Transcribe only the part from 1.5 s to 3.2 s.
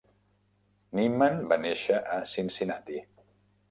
va néixer a Cincinnati.